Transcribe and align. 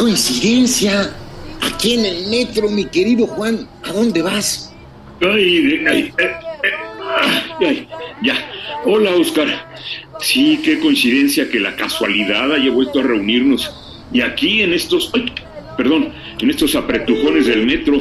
Coincidencia! 0.00 1.14
Aquí 1.60 1.92
en 1.92 2.06
el 2.06 2.26
metro, 2.28 2.70
mi 2.70 2.86
querido 2.86 3.26
Juan. 3.26 3.68
¿A 3.84 3.92
dónde 3.92 4.22
vas? 4.22 4.72
Ay, 5.20 5.84
ay, 5.86 6.12
ay, 7.60 7.88
ya. 8.22 8.34
Hola, 8.86 9.14
Oscar. 9.14 9.46
Sí, 10.20 10.58
qué 10.64 10.80
coincidencia 10.80 11.50
que 11.50 11.60
la 11.60 11.76
casualidad 11.76 12.50
haya 12.50 12.70
vuelto 12.70 13.00
a 13.00 13.02
reunirnos. 13.02 13.70
Y 14.10 14.22
aquí 14.22 14.62
en 14.62 14.72
estos, 14.72 15.12
perdón, 15.76 16.14
en 16.40 16.48
estos 16.48 16.74
apretujones 16.74 17.46
del 17.46 17.66
metro. 17.66 18.00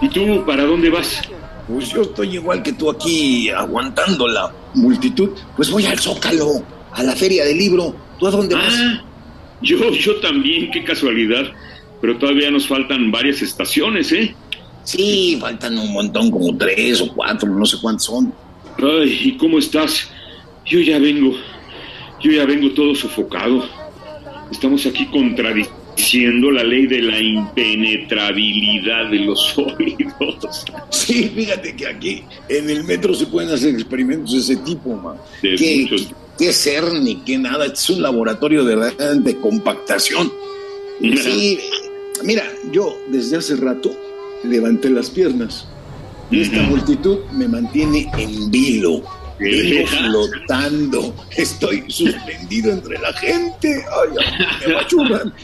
¿Y 0.00 0.08
tú 0.10 0.44
para 0.46 0.64
dónde 0.64 0.88
vas? 0.88 1.20
Pues 1.66 1.90
yo 1.90 2.02
estoy 2.02 2.34
igual 2.34 2.62
que 2.62 2.74
tú 2.74 2.88
aquí, 2.88 3.50
aguantando 3.50 4.28
la 4.28 4.52
multitud. 4.74 5.30
Pues 5.56 5.68
voy 5.68 5.84
al 5.86 5.98
Zócalo, 5.98 6.62
a 6.92 7.02
la 7.02 7.16
feria 7.16 7.44
del 7.44 7.58
libro. 7.58 7.96
¿Tú 8.20 8.28
a 8.28 8.30
dónde 8.30 8.54
vas? 8.54 9.04
Yo, 9.64 9.90
yo 9.92 10.16
también, 10.20 10.70
qué 10.70 10.84
casualidad. 10.84 11.44
Pero 12.00 12.18
todavía 12.18 12.50
nos 12.50 12.66
faltan 12.66 13.10
varias 13.10 13.40
estaciones, 13.42 14.12
¿eh? 14.12 14.34
Sí, 14.84 15.38
faltan 15.40 15.78
un 15.78 15.92
montón, 15.92 16.30
como 16.30 16.54
tres 16.56 17.00
o 17.00 17.08
cuatro, 17.14 17.48
no 17.48 17.64
sé 17.64 17.78
cuántos 17.80 18.04
son. 18.04 18.32
Ay, 18.78 19.18
¿y 19.24 19.32
cómo 19.38 19.58
estás? 19.58 20.10
Yo 20.66 20.80
ya 20.80 20.98
vengo, 20.98 21.34
yo 22.22 22.30
ya 22.32 22.44
vengo 22.44 22.70
todo 22.72 22.94
sofocado. 22.94 23.66
Estamos 24.50 24.84
aquí 24.84 25.06
contradiciendo 25.06 26.50
la 26.50 26.62
ley 26.64 26.86
de 26.86 27.00
la 27.00 27.18
impenetrabilidad 27.20 29.10
de 29.10 29.18
los 29.20 29.56
oídos. 29.58 30.64
Sí, 30.90 31.30
fíjate 31.34 31.74
que 31.76 31.86
aquí 31.86 32.22
en 32.48 32.68
el 32.68 32.84
metro 32.84 33.14
se 33.14 33.26
pueden 33.26 33.50
hacer 33.50 33.74
experimentos 33.74 34.32
de 34.32 34.38
ese 34.40 34.56
tipo, 34.56 34.94
man. 34.96 35.16
De 35.42 35.54
¿Qué, 35.56 35.86
muchos- 35.90 36.08
qué 36.38 36.52
ser 36.52 36.92
ni 36.92 37.16
qué 37.16 37.38
nada, 37.38 37.66
es 37.66 37.90
un 37.90 38.02
laboratorio 38.02 38.64
de, 38.64 39.16
de 39.16 39.36
compactación. 39.38 40.32
Mira. 41.00 41.22
Sí, 41.22 41.58
mira, 42.22 42.44
yo 42.70 42.98
desde 43.08 43.36
hace 43.36 43.56
rato 43.56 43.90
levanté 44.44 44.90
las 44.90 45.10
piernas. 45.10 45.66
Y 46.30 46.40
esta 46.40 46.62
multitud 46.62 47.18
me 47.32 47.46
mantiene 47.46 48.10
en 48.16 48.50
vilo. 48.50 49.02
Ajá. 49.34 50.08
flotando. 50.08 51.14
Estoy 51.36 51.84
suspendido 51.88 52.72
entre 52.72 52.98
la 52.98 53.12
gente. 53.14 53.68
Ay, 53.68 54.16
ay, 54.18 54.68
me 54.68 54.74
machurran. 54.74 55.34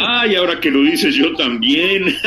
Ay, 0.00 0.34
ahora 0.34 0.58
que 0.58 0.70
lo 0.70 0.82
dices 0.82 1.14
yo 1.14 1.34
también. 1.36 2.16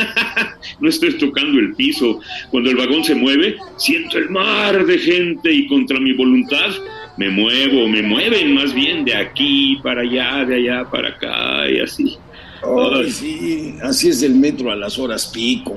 No 0.80 0.88
estoy 0.88 1.16
tocando 1.18 1.58
el 1.58 1.74
piso. 1.74 2.20
Cuando 2.50 2.70
el 2.70 2.76
vagón 2.76 3.04
se 3.04 3.14
mueve, 3.14 3.56
siento 3.76 4.18
el 4.18 4.30
mar 4.30 4.84
de 4.84 4.98
gente 4.98 5.52
y 5.52 5.66
contra 5.68 6.00
mi 6.00 6.12
voluntad 6.12 6.70
me 7.16 7.30
muevo, 7.30 7.88
me 7.88 8.02
mueven 8.02 8.54
más 8.54 8.72
bien 8.72 9.04
de 9.04 9.14
aquí 9.14 9.78
para 9.82 10.02
allá, 10.02 10.44
de 10.44 10.56
allá 10.56 10.90
para 10.90 11.08
acá 11.08 11.70
y 11.70 11.80
así. 11.80 12.18
Ay, 12.62 13.10
sí, 13.10 13.76
así 13.82 14.08
es 14.08 14.22
el 14.22 14.34
metro 14.34 14.70
a 14.70 14.76
las 14.76 14.98
horas 14.98 15.26
pico. 15.26 15.76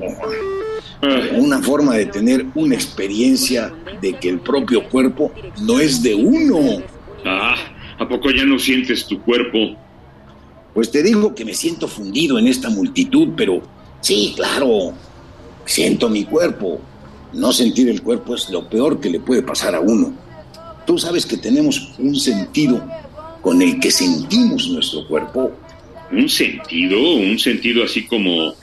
Una 1.33 1.61
forma 1.61 1.95
de 1.95 2.05
tener 2.05 2.45
una 2.55 2.75
experiencia 2.75 3.73
de 4.01 4.13
que 4.13 4.29
el 4.29 4.39
propio 4.39 4.87
cuerpo 4.89 5.31
no 5.61 5.79
es 5.79 6.01
de 6.01 6.15
uno. 6.15 6.81
Ah, 7.25 7.55
¿a 7.97 8.07
poco 8.07 8.31
ya 8.31 8.45
no 8.45 8.57
sientes 8.57 9.05
tu 9.05 9.21
cuerpo? 9.21 9.75
Pues 10.73 10.91
te 10.91 11.03
digo 11.03 11.33
que 11.35 11.45
me 11.45 11.53
siento 11.53 11.87
fundido 11.87 12.39
en 12.39 12.47
esta 12.47 12.69
multitud, 12.69 13.29
pero 13.35 13.61
sí, 14.01 14.33
claro, 14.35 14.93
siento 15.65 16.09
mi 16.09 16.23
cuerpo. 16.25 16.81
No 17.33 17.51
sentir 17.51 17.89
el 17.89 18.01
cuerpo 18.01 18.35
es 18.35 18.49
lo 18.49 18.69
peor 18.69 18.99
que 18.99 19.09
le 19.09 19.19
puede 19.19 19.41
pasar 19.41 19.75
a 19.75 19.81
uno. 19.81 20.24
Tú 20.85 20.97
sabes 20.97 21.25
que 21.25 21.37
tenemos 21.37 21.93
un 21.97 22.15
sentido 22.15 22.81
con 23.41 23.61
el 23.61 23.79
que 23.79 23.91
sentimos 23.91 24.69
nuestro 24.69 25.07
cuerpo. 25.07 25.51
¿Un 26.11 26.29
sentido? 26.29 26.99
¿Un 27.15 27.39
sentido 27.39 27.83
así 27.83 28.05
como 28.05 28.53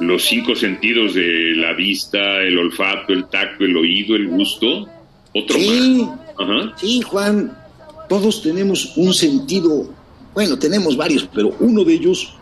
los 0.00 0.24
cinco 0.24 0.54
sentidos 0.54 1.14
de 1.14 1.52
la 1.56 1.72
vista, 1.74 2.18
el 2.42 2.58
olfato, 2.58 3.12
el 3.12 3.26
tacto, 3.28 3.64
el 3.64 3.76
oído, 3.76 4.16
el 4.16 4.28
gusto? 4.28 4.86
¿Otro 5.34 5.58
Sí, 5.58 6.04
más? 6.06 6.18
Ajá. 6.38 6.74
sí, 6.78 7.02
Juan, 7.02 7.56
todos 8.08 8.42
tenemos 8.42 8.96
un 8.96 9.14
sentido, 9.14 9.88
bueno, 10.34 10.58
tenemos 10.58 10.96
varios, 10.96 11.28
pero 11.32 11.54
uno 11.60 11.84
de 11.84 11.94
ellos 11.94 12.34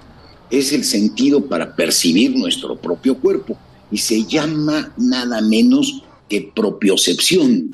es 0.50 0.72
el 0.72 0.84
sentido 0.84 1.44
para 1.44 1.74
percibir 1.76 2.34
nuestro 2.36 2.76
propio 2.76 3.16
cuerpo 3.16 3.58
y 3.90 3.98
se 3.98 4.24
llama 4.24 4.92
nada 4.96 5.40
menos 5.40 6.02
que 6.28 6.50
propiocepción. 6.54 7.70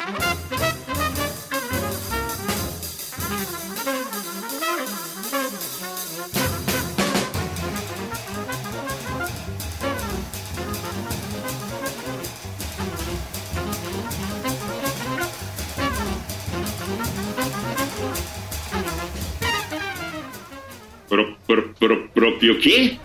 Pro- 21.84 21.96
pro- 21.96 22.10
pro- 22.12 22.30
¿Propio 22.38 22.58
qué? 22.60 22.98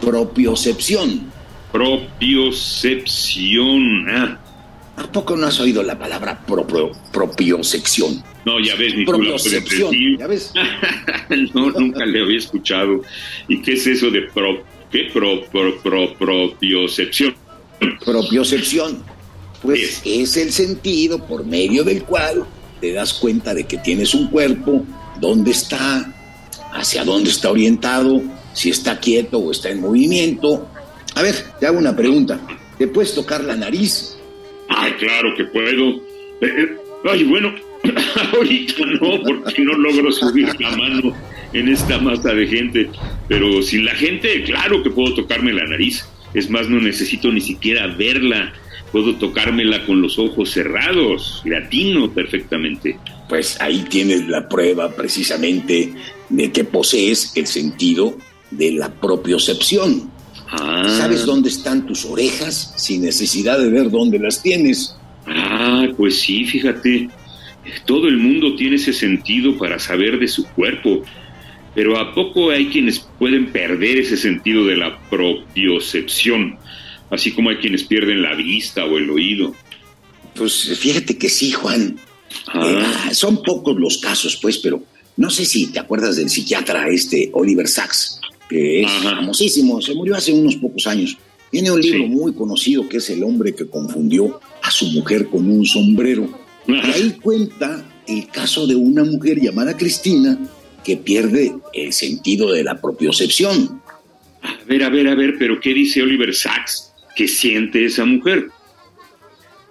Propiocepción. 0.00 1.30
Propiocepción. 1.70 4.08
Ah, 4.08 4.38
¿A 4.96 5.02
poco 5.12 5.36
no 5.36 5.46
has 5.46 5.60
oído 5.60 5.82
la 5.82 5.98
palabra 5.98 6.40
propio, 6.46 6.92
propiocepción? 7.12 8.22
no, 8.44 8.58
ya 8.60 8.74
ves, 8.76 8.94
ni 8.94 9.04
tú 9.04 9.12
la 9.12 9.18
Propiocepción, 9.18 9.90
decir. 9.90 10.18
¿ya 10.18 10.26
ves? 10.26 10.52
no, 11.54 11.70
nunca 11.70 12.04
le 12.06 12.22
había 12.22 12.38
escuchado. 12.38 13.02
¿Y 13.48 13.60
qué 13.62 13.72
es 13.74 13.86
eso 13.86 14.10
de 14.10 14.22
pro, 14.22 14.62
qué? 14.90 15.08
Pro, 15.12 15.42
pro, 15.50 15.76
pro- 15.82 16.14
propiocepción. 16.14 17.34
Propiocepción. 18.04 19.02
Pues 19.62 20.02
es 20.04 20.36
el 20.36 20.52
sentido 20.52 21.24
por 21.26 21.44
medio 21.46 21.84
del 21.84 22.02
cual 22.04 22.44
te 22.80 22.92
das 22.92 23.12
cuenta 23.14 23.54
de 23.54 23.64
que 23.64 23.78
tienes 23.78 24.12
un 24.14 24.26
cuerpo, 24.28 24.84
dónde 25.20 25.52
está, 25.52 26.11
hacia 26.72 27.04
dónde 27.04 27.30
está 27.30 27.50
orientado, 27.50 28.22
si 28.52 28.70
está 28.70 28.98
quieto 28.98 29.38
o 29.38 29.50
está 29.50 29.70
en 29.70 29.80
movimiento. 29.80 30.68
A 31.14 31.22
ver, 31.22 31.34
te 31.60 31.66
hago 31.66 31.78
una 31.78 31.94
pregunta. 31.94 32.40
¿Te 32.78 32.88
puedes 32.88 33.14
tocar 33.14 33.44
la 33.44 33.56
nariz? 33.56 34.16
Ay, 34.68 34.92
claro 34.92 35.34
que 35.36 35.44
puedo. 35.44 35.90
Eh, 35.90 36.00
eh, 36.42 36.76
ay, 37.04 37.24
bueno, 37.24 37.54
ahorita 38.32 38.84
no, 39.00 39.22
porque 39.22 39.62
no 39.62 39.74
logro 39.74 40.10
subir 40.12 40.48
la 40.60 40.70
mano 40.76 41.14
en 41.52 41.68
esta 41.68 41.98
masa 41.98 42.32
de 42.32 42.46
gente. 42.46 42.90
Pero 43.28 43.62
sin 43.62 43.84
la 43.84 43.94
gente, 43.94 44.42
claro 44.44 44.82
que 44.82 44.90
puedo 44.90 45.14
tocarme 45.14 45.52
la 45.52 45.64
nariz. 45.64 46.06
Es 46.34 46.48
más, 46.48 46.68
no 46.68 46.80
necesito 46.80 47.30
ni 47.30 47.40
siquiera 47.40 47.86
verla. 47.88 48.52
Puedo 48.92 49.16
tocármela 49.16 49.86
con 49.86 50.02
los 50.02 50.18
ojos 50.18 50.50
cerrados. 50.50 51.42
Le 51.44 51.56
atino 51.56 52.12
perfectamente. 52.12 52.98
Pues 53.28 53.58
ahí 53.60 53.84
tienes 53.88 54.28
la 54.28 54.46
prueba 54.48 54.90
precisamente 54.94 55.94
de 56.28 56.52
que 56.52 56.64
posees 56.64 57.32
el 57.34 57.46
sentido 57.46 58.16
de 58.50 58.72
la 58.72 58.92
propiocepción. 58.92 60.10
Ah, 60.50 60.84
¿Sabes 60.98 61.24
dónde 61.24 61.48
están 61.48 61.86
tus 61.86 62.04
orejas 62.04 62.74
sin 62.76 63.02
necesidad 63.02 63.58
de 63.58 63.70
ver 63.70 63.90
dónde 63.90 64.18
las 64.18 64.42
tienes? 64.42 64.94
Ah, 65.26 65.86
pues 65.96 66.20
sí, 66.20 66.44
fíjate. 66.44 67.08
Todo 67.86 68.08
el 68.08 68.18
mundo 68.18 68.54
tiene 68.56 68.76
ese 68.76 68.92
sentido 68.92 69.56
para 69.56 69.78
saber 69.78 70.18
de 70.18 70.28
su 70.28 70.46
cuerpo. 70.48 71.02
Pero 71.74 71.98
¿a 71.98 72.12
poco 72.14 72.50
hay 72.50 72.66
quienes 72.66 72.98
pueden 73.18 73.50
perder 73.50 73.98
ese 73.98 74.18
sentido 74.18 74.66
de 74.66 74.76
la 74.76 74.98
propiocepción? 75.08 76.58
Así 77.12 77.30
como 77.32 77.50
hay 77.50 77.56
quienes 77.56 77.84
pierden 77.84 78.22
la 78.22 78.34
vista 78.34 78.84
o 78.86 78.96
el 78.96 79.08
oído. 79.10 79.54
Pues 80.34 80.76
fíjate 80.78 81.18
que 81.18 81.28
sí, 81.28 81.52
Juan. 81.52 81.96
Ah, 82.48 83.08
Eh, 83.10 83.14
son 83.14 83.42
pocos 83.42 83.78
los 83.78 83.98
casos, 83.98 84.38
pues, 84.40 84.56
pero 84.58 84.82
no 85.18 85.28
sé 85.28 85.44
si 85.44 85.66
te 85.66 85.78
acuerdas 85.78 86.16
del 86.16 86.30
psiquiatra 86.30 86.88
este 86.88 87.30
Oliver 87.34 87.68
Sacks, 87.68 88.18
que 88.48 88.80
es 88.80 88.86
Ajá. 88.90 89.16
famosísimo, 89.16 89.82
se 89.82 89.94
murió 89.94 90.16
hace 90.16 90.32
unos 90.32 90.56
pocos 90.56 90.86
años. 90.86 91.18
Tiene 91.50 91.70
un 91.70 91.82
libro 91.82 92.06
muy 92.06 92.32
conocido 92.32 92.88
que 92.88 92.96
es 92.96 93.10
El 93.10 93.22
hombre 93.24 93.54
que 93.54 93.66
confundió 93.66 94.40
a 94.62 94.70
su 94.70 94.86
mujer 94.86 95.26
con 95.28 95.50
un 95.50 95.66
sombrero. 95.66 96.26
Y 96.66 96.72
ahí 96.76 97.18
cuenta 97.20 97.84
el 98.08 98.26
caso 98.28 98.66
de 98.66 98.74
una 98.74 99.04
mujer 99.04 99.38
llamada 99.38 99.76
Cristina 99.76 100.38
que 100.82 100.96
pierde 100.96 101.52
el 101.74 101.92
sentido 101.92 102.50
de 102.50 102.64
la 102.64 102.80
propiocepción. 102.80 103.82
A 104.42 104.64
ver, 104.66 104.82
a 104.82 104.88
ver, 104.88 105.08
a 105.08 105.14
ver, 105.14 105.34
pero 105.38 105.60
¿qué 105.60 105.74
dice 105.74 106.02
Oliver 106.02 106.34
Sacks 106.34 106.91
que 107.14 107.28
siente 107.28 107.84
esa 107.84 108.04
mujer? 108.04 108.48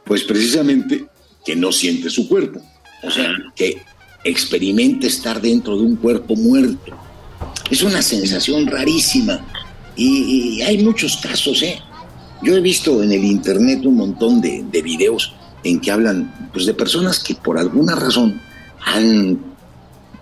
Pues 0.05 0.23
precisamente 0.23 1.05
que 1.45 1.55
no 1.55 1.71
siente 1.71 2.09
su 2.09 2.27
cuerpo. 2.27 2.61
O 3.03 3.11
sea, 3.11 3.31
que 3.55 3.81
experimenta 4.23 5.07
estar 5.07 5.41
dentro 5.41 5.75
de 5.77 5.83
un 5.83 5.95
cuerpo 5.95 6.35
muerto. 6.35 6.97
Es 7.69 7.81
una 7.81 8.01
sensación 8.01 8.67
rarísima. 8.67 9.45
Y, 9.95 10.61
hay 10.61 10.83
muchos 10.83 11.17
casos, 11.17 11.61
¿eh? 11.63 11.79
Yo 12.43 12.55
he 12.55 12.61
visto 12.61 13.03
en 13.03 13.11
el 13.11 13.23
internet 13.23 13.85
un 13.85 13.95
montón 13.95 14.41
de, 14.41 14.63
de 14.71 14.81
videos 14.81 15.33
en 15.63 15.79
que 15.79 15.91
hablan 15.91 16.49
pues, 16.53 16.65
de 16.65 16.73
personas 16.73 17.19
que 17.19 17.35
por 17.35 17.57
alguna 17.57 17.95
razón 17.95 18.41
han 18.83 19.39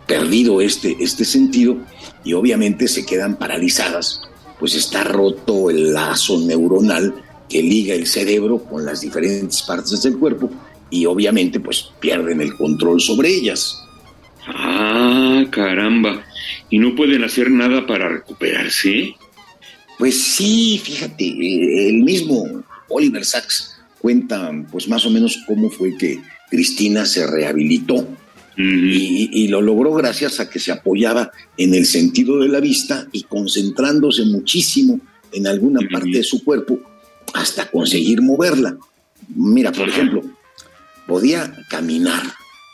perdido 0.05 0.59
este, 0.59 0.97
este 0.99 1.23
sentido 1.23 1.77
y 2.23 2.33
obviamente 2.33 2.87
se 2.87 3.05
quedan 3.05 3.37
paralizadas, 3.37 4.21
pues 4.59 4.75
está 4.75 5.03
roto 5.03 5.69
el 5.69 5.93
lazo 5.93 6.39
neuronal 6.39 7.13
que 7.47 7.63
liga 7.63 7.95
el 7.95 8.05
cerebro 8.05 8.59
con 8.63 8.85
las 8.85 9.01
diferentes 9.01 9.63
partes 9.63 10.03
del 10.03 10.17
cuerpo 10.17 10.51
y 10.89 11.05
obviamente 11.05 11.59
pues 11.59 11.89
pierden 11.99 12.41
el 12.41 12.55
control 12.55 12.99
sobre 13.01 13.29
ellas. 13.29 13.81
Ah, 14.45 15.45
caramba. 15.49 16.23
¿Y 16.69 16.79
no 16.79 16.95
pueden 16.95 17.23
hacer 17.23 17.49
nada 17.49 17.85
para 17.87 18.09
recuperarse? 18.09 19.15
Pues 19.97 20.21
sí, 20.21 20.79
fíjate, 20.83 21.25
el 21.89 22.03
mismo 22.03 22.63
Oliver 22.89 23.25
Sacks 23.25 23.79
cuenta 23.99 24.51
pues 24.71 24.87
más 24.87 25.05
o 25.05 25.09
menos 25.09 25.37
cómo 25.47 25.69
fue 25.69 25.97
que 25.97 26.19
Cristina 26.49 27.05
se 27.05 27.27
rehabilitó 27.27 28.07
y, 28.61 29.47
lo 29.47 29.61
logró 29.61 29.93
gracias 29.93 30.41
a 30.41 30.49
que 30.49 30.59
se 30.59 30.71
apoyaba 30.71 31.31
en 31.55 31.73
el 31.73 31.85
sentido 31.85 32.39
de 32.39 32.49
la 32.49 32.59
vista 32.59 33.07
y 33.13 33.23
concentrándose 33.23 34.25
muchísimo 34.25 34.99
en 35.31 35.47
alguna 35.47 35.79
parte 35.89 36.09
de 36.09 36.23
su 36.23 36.43
cuerpo 36.43 36.79
hasta 37.33 37.71
conseguir 37.71 38.21
moverla. 38.21 38.77
Mira, 39.33 39.71
por 39.71 39.87
ejemplo, 39.87 40.23
podía 41.07 41.53
caminar 41.69 42.21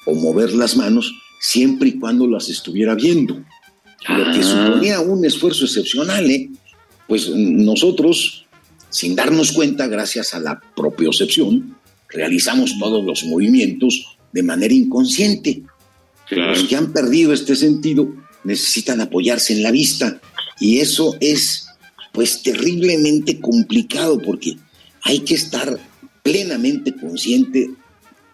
o 0.06 0.16
mover 0.16 0.54
las 0.54 0.76
manos 0.76 1.14
siempre 1.40 1.90
y 1.90 2.00
cuando 2.00 2.28
las 2.28 2.50
estuviera 2.50 2.96
viendo, 2.96 3.36
lo 3.36 4.24
que 4.32 4.40
ah. 4.40 4.44
suponía 4.44 5.00
un 5.02 5.24
esfuerzo 5.24 5.66
excepcional, 5.66 6.30
¿eh? 6.32 6.50
Pues 7.08 7.30
nosotros, 7.30 8.48
sin 8.90 9.16
darnos 9.16 9.52
cuenta, 9.52 9.86
gracias 9.86 10.34
a 10.34 10.40
la 10.40 10.60
propiocepción, 10.76 11.76
realizamos 12.10 12.80
todos 12.80 13.06
los 13.06 13.24
movimientos 13.26 14.18
de 14.32 14.42
manera 14.42 14.74
inconsciente. 14.74 15.64
Los 16.32 16.64
que 16.64 16.76
han 16.76 16.92
perdido 16.92 17.34
este 17.34 17.56
sentido 17.56 18.08
necesitan 18.44 19.02
apoyarse 19.02 19.54
en 19.54 19.64
la 19.64 19.72
vista 19.72 20.20
y 20.60 20.80
eso 20.80 21.16
es 21.20 21.68
pues 22.12 22.42
terriblemente 22.42 23.40
complicado 23.40 24.20
porque 24.22 24.56
hay 25.04 25.20
que 25.20 25.36
estar 25.36 25.78
plenamente 26.24 26.96
consciente 26.96 27.70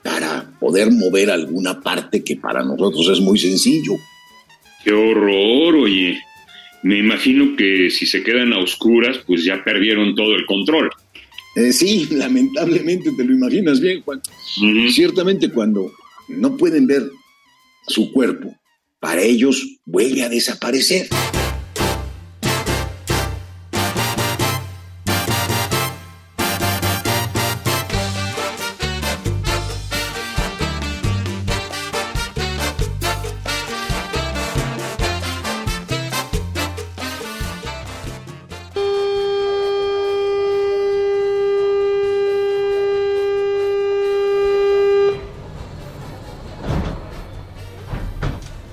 para 0.03 0.49
poder 0.59 0.91
mover 0.91 1.29
alguna 1.29 1.81
parte 1.81 2.23
que 2.23 2.37
para 2.37 2.63
nosotros 2.63 3.09
es 3.11 3.19
muy 3.19 3.37
sencillo. 3.37 3.93
Qué 4.83 4.91
horror, 4.93 5.75
oye. 5.75 6.17
Me 6.83 6.97
imagino 6.97 7.55
que 7.55 7.89
si 7.91 8.05
se 8.05 8.23
quedan 8.23 8.53
a 8.53 8.59
oscuras, 8.59 9.19
pues 9.27 9.43
ya 9.43 9.63
perdieron 9.63 10.15
todo 10.15 10.35
el 10.35 10.45
control. 10.45 10.89
Eh, 11.55 11.73
sí, 11.73 12.07
lamentablemente 12.11 13.11
te 13.15 13.23
lo 13.23 13.33
imaginas 13.33 13.79
bien, 13.79 14.01
Juan. 14.01 14.21
Ciertamente 14.89 15.49
cuando 15.49 15.91
no 16.29 16.57
pueden 16.57 16.87
ver 16.87 17.03
su 17.87 18.11
cuerpo, 18.11 18.55
para 18.99 19.21
ellos 19.21 19.79
vuelve 19.85 20.23
a 20.23 20.29
desaparecer. 20.29 21.09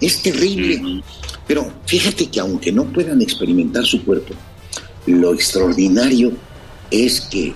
Es 0.09 0.23
terrible. 0.23 1.03
Pero 1.47 1.71
fíjate 1.85 2.31
que 2.31 2.41
aunque 2.41 2.73
no 2.73 2.85
puedan 2.85 3.21
experimentar 3.21 3.85
su 3.85 4.03
cuerpo, 4.07 4.33
lo 5.07 5.35
extraordinario 5.35 6.33
es 6.91 7.21
que 7.21 7.53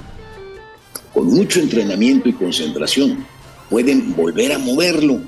con 1.15 1.29
mucho 1.29 1.61
entrenamiento 1.61 2.29
y 2.29 2.35
concentración 2.35 3.25
pueden 3.71 4.15
volver 4.15 4.53
a 4.53 4.59
moverlo. 4.59 5.23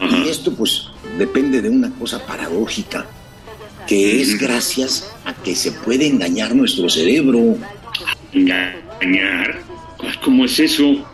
Y 0.00 0.28
esto 0.28 0.54
pues 0.54 0.90
depende 1.18 1.60
de 1.60 1.70
una 1.70 1.90
cosa 1.90 2.24
paradójica, 2.24 3.04
que 3.88 4.22
es 4.22 4.38
gracias 4.38 5.10
a 5.24 5.34
que 5.34 5.56
se 5.56 5.72
puede 5.72 6.06
engañar 6.06 6.54
nuestro 6.54 6.88
cerebro. 6.88 7.56
¿Engañar? 8.32 9.60
¿Cómo 10.22 10.44
es 10.44 10.60
eso? 10.60 11.04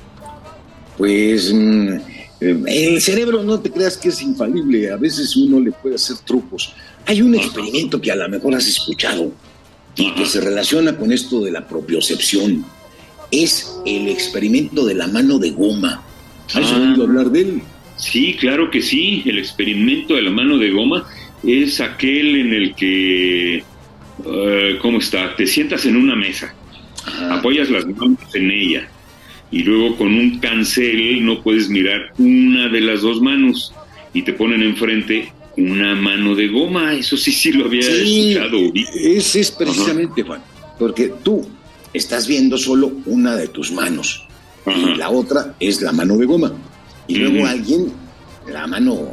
Pues 0.99 1.51
mm, 1.51 2.10
el 2.41 3.01
cerebro 3.03 3.43
no 3.43 3.61
te 3.61 3.71
creas 3.71 3.99
que 3.99 4.09
es 4.09 4.23
infalible, 4.23 4.91
a 4.91 4.97
veces 4.97 5.37
uno 5.37 5.61
le 5.61 5.73
puede 5.73 5.97
hacer 5.97 6.17
trucos. 6.19 6.73
Hay 7.07 7.21
un 7.21 7.35
experimento 7.35 8.01
que 8.01 8.11
a 8.11 8.17
lo 8.17 8.29
mejor 8.29 8.55
has 8.55 8.67
escuchado 8.67 9.33
y 9.97 10.15
que 10.15 10.25
se 10.25 10.41
relaciona 10.41 10.97
con 10.97 11.13
esto 11.13 11.41
de 11.43 11.51
la 11.51 11.67
propiocepción. 11.67 12.65
Es 13.31 13.77
el 13.85 14.09
experimento 14.09 14.87
de 14.87 14.95
la 14.95 15.07
mano 15.07 15.39
de 15.39 15.51
goma. 15.51 16.03
¿Has 16.55 16.73
ah. 16.73 16.81
oído 16.81 17.05
hablar 17.05 17.31
de 17.31 17.41
él? 17.43 17.63
Sí, 17.97 18.37
claro 18.41 18.71
que 18.71 18.81
sí. 18.81 19.23
El 19.27 19.39
experimento 19.39 20.15
de 20.15 20.23
la 20.23 20.31
mano 20.31 20.57
de 20.57 20.71
goma 20.71 21.07
es 21.43 21.81
aquel 21.81 22.37
en 22.37 22.55
el 22.55 22.75
que, 22.75 23.57
eh, 23.59 24.79
¿cómo 24.81 24.99
está? 24.99 25.37
Te 25.37 25.47
sientas 25.47 25.85
en 25.85 25.97
una 25.97 26.17
mesa, 26.17 26.55
apoyas 27.31 27.69
las 27.69 27.87
manos 27.87 28.19
en 28.35 28.51
ella 28.51 28.89
y 29.51 29.63
luego 29.63 29.97
con 29.97 30.09
un 30.09 30.39
cancel 30.39 31.25
no 31.25 31.43
puedes 31.43 31.69
mirar 31.69 32.13
una 32.19 32.69
de 32.69 32.81
las 32.81 33.03
dos 33.03 33.21
manos 33.21 33.75
y 34.13 34.23
te 34.23 34.33
ponen 34.33 34.63
enfrente 34.63 35.33
una 35.57 35.95
mano 35.95 36.35
de 36.35 36.49
goma. 36.49 36.95
Eso 36.95 37.17
sí, 37.17 37.33
sí 37.33 37.53
lo 37.53 37.67
había 37.67 37.81
escuchado. 37.81 38.59
Ese 38.75 39.41
es 39.41 39.51
precisamente, 39.51 40.23
Juan, 40.23 40.43
porque 40.79 41.13
tú 41.23 41.47
estás 41.93 42.27
viendo 42.27 42.57
solo 42.57 42.93
una 43.07 43.37
de 43.37 43.49
tus 43.49 43.73
manos 43.73 44.27
y 44.67 44.97
la 44.97 45.11
otra 45.11 45.55
es 45.59 45.81
la 45.83 45.93
mano 45.93 46.17
de 46.17 46.27
goma. 46.27 46.53
Y 47.09 47.17
luego 47.17 47.47
alguien, 47.47 47.93
la 48.49 48.67
mano, 48.67 49.13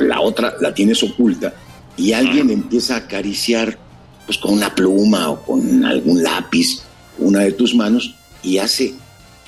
la 0.00 0.20
otra 0.20 0.54
la 0.60 0.74
tienes 0.74 1.02
oculta 1.02 1.54
y 1.96 2.12
alguien 2.12 2.50
empieza 2.50 2.94
a 2.94 2.98
acariciar 2.98 3.78
pues 4.26 4.38
con 4.38 4.54
una 4.54 4.74
pluma 4.74 5.30
o 5.30 5.40
con 5.40 5.84
algún 5.84 6.22
lápiz 6.22 6.82
una 7.18 7.40
de 7.40 7.52
tus 7.52 7.74
manos 7.74 8.14
y 8.42 8.58
hace 8.58 8.94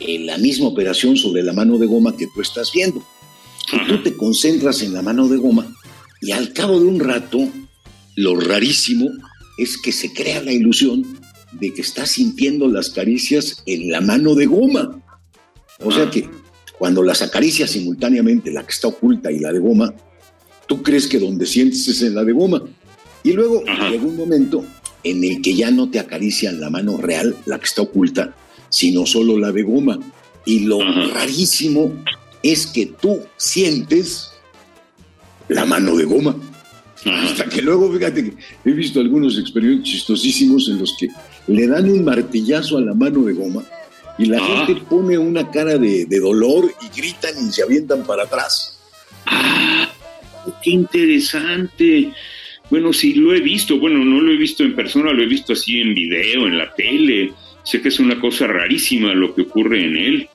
la 0.00 0.38
misma 0.38 0.68
operación 0.68 1.16
sobre 1.16 1.42
la 1.42 1.52
mano 1.52 1.78
de 1.78 1.86
goma 1.86 2.16
que 2.16 2.26
tú 2.26 2.40
estás 2.40 2.72
viendo. 2.72 3.04
Y 3.72 3.86
tú 3.86 4.02
te 4.02 4.16
concentras 4.16 4.82
en 4.82 4.94
la 4.94 5.02
mano 5.02 5.28
de 5.28 5.36
goma 5.36 5.72
y 6.20 6.32
al 6.32 6.52
cabo 6.52 6.78
de 6.78 6.86
un 6.86 7.00
rato, 7.00 7.48
lo 8.16 8.38
rarísimo 8.38 9.08
es 9.56 9.78
que 9.78 9.90
se 9.90 10.12
crea 10.12 10.42
la 10.42 10.52
ilusión 10.52 11.18
de 11.52 11.72
que 11.72 11.80
estás 11.80 12.12
sintiendo 12.12 12.68
las 12.68 12.90
caricias 12.90 13.62
en 13.66 13.90
la 13.90 14.00
mano 14.00 14.34
de 14.34 14.46
goma. 14.46 15.02
O 15.82 15.90
sea 15.90 16.10
que 16.10 16.28
cuando 16.78 17.02
las 17.02 17.22
acaricias 17.22 17.70
simultáneamente, 17.70 18.52
la 18.52 18.64
que 18.64 18.72
está 18.72 18.88
oculta 18.88 19.32
y 19.32 19.38
la 19.38 19.52
de 19.52 19.60
goma, 19.60 19.94
tú 20.66 20.82
crees 20.82 21.06
que 21.06 21.18
donde 21.18 21.46
sientes 21.46 21.88
es 21.88 22.02
en 22.02 22.14
la 22.14 22.24
de 22.24 22.32
goma. 22.32 22.62
Y 23.22 23.32
luego 23.32 23.64
llega 23.64 24.04
un 24.04 24.16
momento 24.16 24.64
en 25.02 25.24
el 25.24 25.40
que 25.40 25.54
ya 25.54 25.70
no 25.70 25.90
te 25.90 25.98
acarician 25.98 26.60
la 26.60 26.68
mano 26.68 26.98
real, 26.98 27.34
la 27.46 27.58
que 27.58 27.64
está 27.64 27.82
oculta, 27.82 28.34
sino 28.70 29.04
solo 29.04 29.38
la 29.38 29.52
de 29.52 29.62
goma. 29.62 29.98
Y 30.46 30.60
lo 30.60 30.78
rarísimo 31.12 31.92
es 32.42 32.66
que 32.66 32.86
tú 32.86 33.20
sientes 33.36 34.32
la 35.48 35.66
mano 35.66 35.94
de 35.96 36.04
goma. 36.04 36.34
Hasta 37.04 37.44
que 37.46 37.62
luego, 37.62 37.92
fíjate 37.92 38.24
que 38.24 38.34
he 38.64 38.72
visto 38.72 39.00
algunos 39.00 39.38
experimentos 39.38 39.88
chistosísimos 39.88 40.68
en 40.68 40.78
los 40.78 40.96
que 40.98 41.08
le 41.46 41.66
dan 41.66 41.90
un 41.90 42.04
martillazo 42.04 42.78
a 42.78 42.80
la 42.80 42.94
mano 42.94 43.22
de 43.24 43.32
goma 43.32 43.64
y 44.18 44.26
la 44.26 44.38
ah. 44.38 44.64
gente 44.66 44.82
pone 44.88 45.16
una 45.16 45.50
cara 45.50 45.78
de, 45.78 46.06
dolor 46.06 46.70
y 46.82 47.00
gritan 47.00 47.34
y 47.48 47.52
se 47.52 47.62
avientan 47.62 48.04
para 48.04 48.24
atrás. 48.24 48.78
¡Ah! 49.26 49.90
¡Qué 50.62 50.70
interesante! 50.70 52.12
Bueno, 52.68 52.92
sí, 52.92 53.14
lo 53.14 53.34
he 53.34 53.40
visto. 53.40 53.78
Bueno, 53.78 54.04
no 54.04 54.20
lo 54.20 54.30
he 54.30 54.36
visto 54.36 54.62
en 54.62 54.76
persona, 54.76 55.12
lo 55.12 55.22
he 55.22 55.26
visto 55.26 55.54
así 55.54 55.80
en 55.80 55.94
video, 55.94 56.46
en 56.46 56.58
la 56.58 56.72
tele 56.74 57.32
Sé 57.70 57.80
que 57.80 57.88
es 57.88 58.00
una 58.00 58.18
cosa 58.18 58.48
rarísima 58.48 59.14
lo 59.14 59.32
que 59.32 59.42
ocurre 59.42 59.84
en 59.84 59.96
él. 59.96 60.28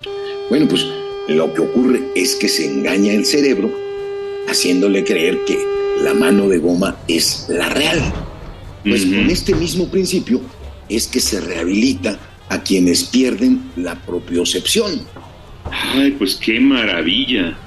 Bueno, 0.49 0.69
pues 0.69 0.87
lo 1.27 1.53
que 1.53 1.59
ocurre 1.59 2.01
es 2.15 2.33
que 2.33 2.47
se 2.47 2.65
engaña 2.65 3.11
el 3.11 3.25
cerebro 3.25 3.69
haciéndole 4.47 5.03
creer 5.03 5.39
que 5.45 5.59
la 6.01 6.13
mano 6.13 6.47
de 6.47 6.59
goma 6.59 6.95
es 7.09 7.47
la 7.49 7.67
real. 7.67 7.99
Pues 8.85 9.05
con 9.05 9.29
este 9.29 9.53
mismo 9.53 9.91
principio 9.91 10.39
es 10.87 11.07
que 11.07 11.19
se 11.19 11.41
rehabilita 11.41 12.17
a 12.47 12.63
quienes 12.63 13.03
pierden 13.03 13.63
la 13.75 13.95
propiocepción. 13.95 15.01
Ay, 15.69 16.11
pues 16.11 16.35
qué 16.35 16.61
maravilla. 16.61 17.57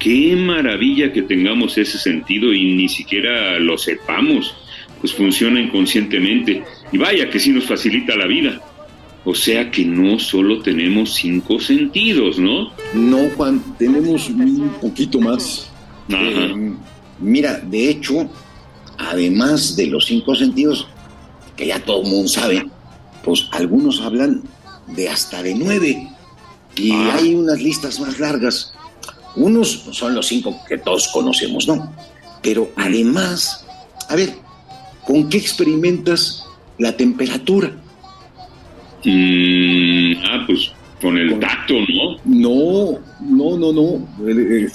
Qué 0.00 0.34
maravilla 0.34 1.12
que 1.12 1.22
tengamos 1.22 1.78
ese 1.78 1.98
sentido 1.98 2.52
y 2.52 2.74
ni 2.74 2.88
siquiera 2.88 3.60
lo 3.60 3.78
sepamos, 3.78 4.52
pues 5.00 5.12
funciona 5.14 5.60
inconscientemente. 5.60 6.64
Y 6.90 6.98
vaya 6.98 7.30
que 7.30 7.38
sí 7.38 7.50
nos 7.50 7.66
facilita 7.66 8.16
la 8.16 8.26
vida. 8.26 8.60
O 9.28 9.34
sea 9.34 9.72
que 9.72 9.84
no 9.84 10.20
solo 10.20 10.62
tenemos 10.62 11.14
cinco 11.14 11.58
sentidos, 11.58 12.38
¿no? 12.38 12.70
No, 12.94 13.28
Juan, 13.36 13.60
tenemos 13.76 14.28
un 14.28 14.70
poquito 14.80 15.20
más. 15.20 15.68
Eh, 16.08 16.72
mira, 17.18 17.58
de 17.58 17.90
hecho, 17.90 18.30
además 18.96 19.74
de 19.74 19.88
los 19.88 20.06
cinco 20.06 20.36
sentidos, 20.36 20.86
que 21.56 21.66
ya 21.66 21.80
todo 21.80 22.02
el 22.02 22.08
mundo 22.08 22.28
sabe, 22.28 22.70
pues 23.24 23.48
algunos 23.50 24.00
hablan 24.00 24.44
de 24.86 25.08
hasta 25.08 25.42
de 25.42 25.56
nueve. 25.56 26.08
Y 26.76 26.92
ah. 26.92 27.16
hay 27.16 27.34
unas 27.34 27.60
listas 27.60 27.98
más 27.98 28.20
largas. 28.20 28.74
Unos 29.34 29.88
son 29.90 30.14
los 30.14 30.28
cinco 30.28 30.56
que 30.68 30.78
todos 30.78 31.08
conocemos, 31.08 31.66
¿no? 31.66 31.92
Pero 32.42 32.70
además, 32.76 33.66
a 34.08 34.14
ver, 34.14 34.36
¿con 35.04 35.28
qué 35.28 35.38
experimentas 35.38 36.44
la 36.78 36.96
temperatura? 36.96 37.72
Mm, 39.06 40.14
ah, 40.24 40.44
pues 40.46 40.72
con 41.00 41.16
el 41.16 41.38
tacto, 41.38 41.74
¿no? 41.74 42.18
No, 42.24 42.98
no, 43.20 43.56
no, 43.56 43.72
no. 43.72 44.08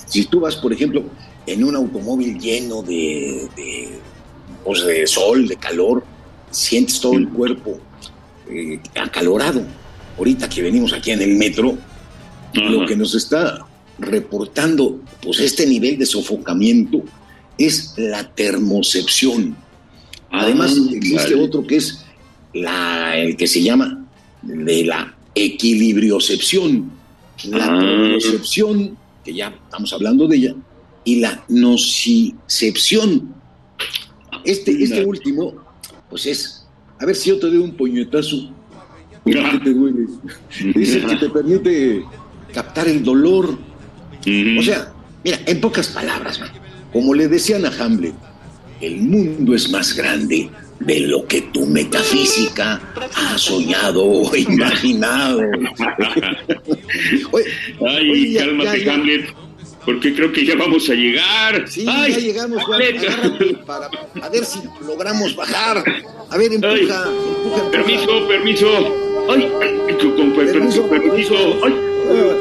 Si 0.08 0.26
tú 0.26 0.40
vas, 0.40 0.56
por 0.56 0.72
ejemplo, 0.72 1.04
en 1.46 1.64
un 1.64 1.76
automóvil 1.76 2.40
lleno 2.40 2.82
de, 2.82 3.50
de, 3.58 3.90
pues 4.64 4.86
de 4.86 5.06
sol, 5.06 5.48
de 5.48 5.58
calor, 5.58 6.06
sientes 6.50 7.02
todo 7.02 7.14
el 7.14 7.28
cuerpo 7.28 7.78
eh, 8.50 8.80
acalorado. 8.96 9.64
Ahorita 10.18 10.48
que 10.48 10.62
venimos 10.62 10.94
aquí 10.94 11.12
en 11.12 11.22
el 11.22 11.36
metro, 11.36 11.78
lo 12.54 12.86
que 12.86 12.96
nos 12.96 13.14
está 13.16 13.66
reportando 13.98 15.00
pues 15.22 15.40
este 15.40 15.66
nivel 15.66 15.98
de 15.98 16.06
sofocamiento 16.06 17.04
es 17.58 17.96
la 17.98 18.24
termocepción. 18.30 19.58
Además, 20.32 20.78
ah, 20.78 20.90
existe 20.94 21.36
otro 21.36 21.68
que 21.68 21.78
es 21.78 22.06
la, 22.54 23.18
el 23.18 23.36
que 23.36 23.48
se 23.48 23.62
llama 23.62 24.01
de 24.42 24.86
la 24.86 25.16
equilibriocepción. 25.36 26.92
La 27.46 27.66
ah. 27.66 28.18
que 29.24 29.34
ya 29.34 29.50
estamos 29.50 29.94
hablando 29.94 30.28
de 30.28 30.38
ella, 30.38 30.56
y 31.04 31.20
la 31.20 31.44
nocicepción. 31.48 33.34
Este, 34.44 34.72
este 34.84 35.06
último, 35.06 35.54
pues 36.10 36.26
es, 36.26 36.66
a 37.00 37.06
ver 37.06 37.16
si 37.16 37.30
yo 37.30 37.40
te 37.40 37.48
doy 37.48 37.58
un 37.58 37.72
puñetazo, 37.72 38.52
que 39.26 39.60
te 39.64 39.74
duele? 39.74 40.08
Dice 40.76 41.02
que 41.02 41.16
te 41.16 41.30
permite 41.30 42.04
captar 42.54 42.88
el 42.88 43.04
dolor. 43.04 43.58
O 44.58 44.62
sea, 44.62 44.94
mira, 45.24 45.40
en 45.46 45.62
pocas 45.62 45.88
palabras, 45.90 46.40
como 46.92 47.14
le 47.14 47.28
decían 47.28 47.66
a 47.66 47.70
Hamlet, 47.70 48.16
el 48.80 49.02
mundo 49.02 49.54
es 49.54 49.70
más 49.70 49.96
grande 49.96 50.50
de 50.86 51.00
lo 51.02 51.26
que 51.28 51.42
tu 51.54 51.66
metafísica 51.66 52.82
ha 53.16 53.38
soñado 53.38 54.04
o 54.04 54.36
imaginado. 54.36 55.42
Ay, 57.88 58.36
cálmate, 58.36 58.90
Hamlet, 58.90 59.34
porque 59.86 60.14
creo 60.14 60.32
que 60.32 60.46
ya 60.46 60.56
vamos 60.56 60.90
a 60.90 60.94
llegar. 60.94 61.68
Sí, 61.68 61.86
ya 61.86 62.08
llegamos, 62.08 62.64
para, 63.66 63.90
a 64.22 64.30
ver 64.30 64.46
si 64.46 64.60
logramos 64.86 65.36
bajar. 65.36 65.84
A 66.30 66.38
ver, 66.38 66.54
empuja, 66.54 66.76
empuja, 66.76 67.72
Permiso, 67.72 68.28
permiso. 68.28 68.68
Ay, 69.30 69.50
con, 70.00 70.34
permiso, 70.34 70.88
permiso. 70.88 71.36
Ay, 71.64 71.74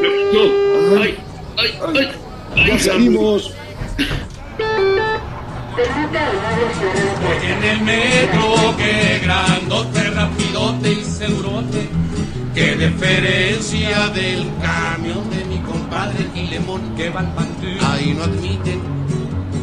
permiso. 0.01 0.43
Ay, 0.99 1.15
ay, 1.57 1.79
ay. 1.97 2.67
Ya 2.67 2.79
salimos. 2.79 3.53
En 7.43 7.65
el 7.65 7.81
metro, 7.83 8.77
que 8.77 9.21
grandote, 9.23 10.11
rapidote 10.11 10.93
y 10.93 11.05
segurote, 11.05 11.89
qué 12.55 12.77
diferencia 12.77 14.09
del 14.09 14.47
camión 14.61 15.31
de 15.31 15.45
mi 15.47 15.59
compadre 15.59 16.29
Lemón 16.35 16.95
que 16.97 17.11
va 17.11 17.21
al 17.21 17.33
Ahí 17.93 18.13
no 18.13 18.25
admiten 18.25 18.81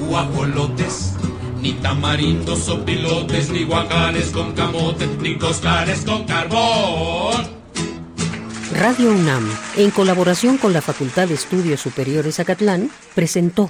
guapolotes, 0.07 1.13
ni 1.61 1.73
tamarindos 1.73 2.67
o 2.69 2.83
pilotes, 2.83 3.49
ni 3.49 3.63
guacanes 3.65 4.29
con 4.29 4.53
camote, 4.53 5.07
ni 5.21 5.37
costales 5.37 6.01
con 6.05 6.23
carbón. 6.23 7.57
Radio 8.73 9.11
UNAM, 9.11 9.49
en 9.75 9.91
colaboración 9.91 10.57
con 10.57 10.73
la 10.73 10.81
Facultad 10.81 11.27
de 11.27 11.33
Estudios 11.35 11.81
Superiores 11.81 12.39
Acatlán, 12.39 12.89
presentó 13.15 13.69